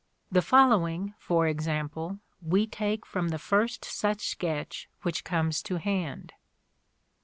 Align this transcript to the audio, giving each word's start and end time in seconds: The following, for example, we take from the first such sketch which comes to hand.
The 0.31 0.41
following, 0.41 1.13
for 1.19 1.45
example, 1.47 2.17
we 2.41 2.65
take 2.65 3.05
from 3.05 3.27
the 3.27 3.37
first 3.37 3.85
such 3.85 4.27
sketch 4.29 4.89
which 5.03 5.23
comes 5.23 5.61
to 5.61 5.75
hand. 5.77 6.33